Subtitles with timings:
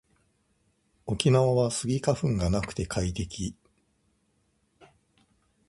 [1.05, 3.55] 沖縄はスギ花粉がなくて快適